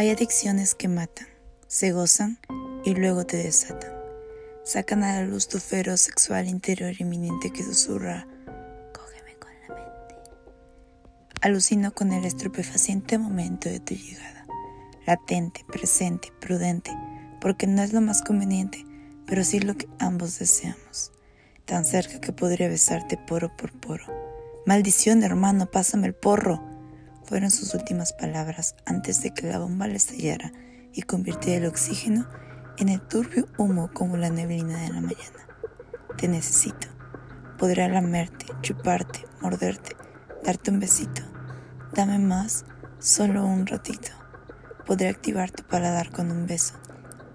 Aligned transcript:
Hay 0.00 0.08
adicciones 0.08 0.74
que 0.74 0.88
matan, 0.88 1.26
se 1.66 1.92
gozan 1.92 2.38
y 2.86 2.94
luego 2.94 3.26
te 3.26 3.36
desatan. 3.36 3.92
Sacan 4.64 5.04
a 5.04 5.20
la 5.20 5.26
luz 5.26 5.46
tu 5.46 5.58
feroz 5.58 6.00
sexual 6.00 6.48
interior 6.48 6.94
inminente 6.98 7.50
que 7.50 7.62
susurra, 7.62 8.26
cógeme 8.94 9.36
con 9.38 9.50
la 9.60 9.74
mente. 9.74 10.14
Alucino 11.42 11.92
con 11.92 12.14
el 12.14 12.24
estupefaciente 12.24 13.18
momento 13.18 13.68
de 13.68 13.78
tu 13.78 13.92
llegada, 13.92 14.46
latente, 15.06 15.66
presente, 15.70 16.32
prudente, 16.40 16.96
porque 17.38 17.66
no 17.66 17.82
es 17.82 17.92
lo 17.92 18.00
más 18.00 18.22
conveniente, 18.22 18.86
pero 19.26 19.44
sí 19.44 19.60
lo 19.60 19.76
que 19.76 19.86
ambos 19.98 20.38
deseamos. 20.38 21.12
Tan 21.66 21.84
cerca 21.84 22.22
que 22.22 22.32
podría 22.32 22.70
besarte 22.70 23.18
poro 23.18 23.54
por 23.54 23.78
poro. 23.78 24.06
Maldición, 24.64 25.22
hermano, 25.24 25.70
pásame 25.70 26.06
el 26.06 26.14
porro 26.14 26.69
fueron 27.30 27.52
sus 27.52 27.74
últimas 27.74 28.12
palabras 28.12 28.74
antes 28.86 29.22
de 29.22 29.32
que 29.32 29.46
la 29.46 29.60
bomba 29.60 29.86
le 29.86 29.94
estallara 29.94 30.52
y 30.92 31.02
convirtiera 31.02 31.58
el 31.58 31.70
oxígeno 31.70 32.26
en 32.76 32.88
el 32.88 33.00
turbio 33.00 33.46
humo 33.56 33.88
como 33.94 34.16
la 34.16 34.30
neblina 34.30 34.80
de 34.80 34.88
la 34.88 35.00
mañana. 35.00 35.46
Te 36.18 36.26
necesito. 36.26 36.88
Podré 37.56 37.88
lamerte, 37.88 38.46
chuparte, 38.62 39.24
morderte, 39.40 39.94
darte 40.42 40.72
un 40.72 40.80
besito. 40.80 41.22
Dame 41.94 42.18
más, 42.18 42.64
solo 42.98 43.46
un 43.46 43.64
ratito. 43.64 44.10
Podré 44.84 45.08
activar 45.08 45.52
tu 45.52 45.62
paladar 45.62 46.10
con 46.10 46.32
un 46.32 46.48
beso. 46.48 46.74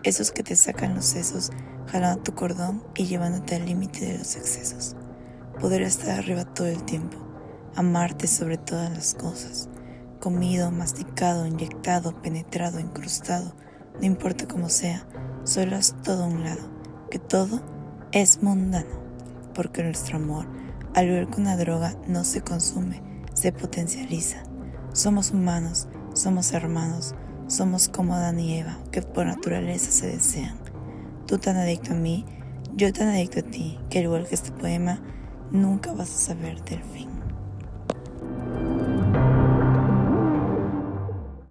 Esos 0.04 0.34
que 0.34 0.44
te 0.44 0.58
sacan 0.58 0.94
los 0.94 1.06
sesos, 1.06 1.52
jalando 1.88 2.22
tu 2.22 2.36
cordón 2.36 2.84
y 2.96 3.06
llevándote 3.06 3.56
al 3.56 3.66
límite 3.66 4.06
de 4.06 4.18
los 4.18 4.36
excesos. 4.36 4.98
Podré 5.58 5.86
estar 5.86 6.20
arriba 6.20 6.44
todo 6.44 6.68
el 6.68 6.84
tiempo, 6.84 7.18
amarte 7.78 8.28
sobre 8.28 8.58
todas 8.58 8.92
las 8.92 9.14
cosas 9.16 9.70
comido, 10.26 10.72
masticado, 10.72 11.46
inyectado, 11.46 12.20
penetrado, 12.20 12.80
incrustado, 12.80 13.54
no 14.00 14.08
importa 14.08 14.48
cómo 14.48 14.70
sea, 14.70 15.06
solo 15.44 15.76
es 15.76 15.94
todo 16.02 16.26
un 16.26 16.44
lado, 16.44 16.68
que 17.12 17.20
todo 17.20 17.62
es 18.12 18.42
mundano, 18.42 18.90
porque 19.54 19.84
nuestro 19.84 20.18
amor, 20.18 20.48
al 20.96 21.10
ver 21.10 21.28
que 21.28 21.40
una 21.40 21.56
droga 21.56 21.94
no 22.08 22.24
se 22.24 22.42
consume, 22.42 23.04
se 23.36 23.52
potencializa. 23.52 24.42
Somos 24.94 25.30
humanos, 25.30 25.88
somos 26.16 26.54
hermanos, 26.54 27.14
somos 27.46 27.88
como 27.88 28.16
Adán 28.16 28.40
y 28.40 28.58
Eva, 28.58 28.80
que 28.92 29.04
por 29.04 29.28
naturaleza 29.28 29.92
se 29.92 30.08
desean. 30.08 30.58
Tú 31.28 31.38
tan 31.38 31.56
adicto 31.56 31.92
a 31.92 31.98
mí, 31.98 32.26
yo 32.76 32.92
tan 32.92 33.10
adicto 33.10 33.42
a 33.42 33.44
ti, 33.44 33.78
que 33.92 34.00
al 34.00 34.06
igual 34.06 34.28
que 34.28 34.34
este 34.34 34.52
poema, 34.52 35.04
nunca 35.52 35.94
vas 35.94 36.10
a 36.10 36.34
saber 36.34 36.64
del 36.64 36.82
fin. 36.82 37.25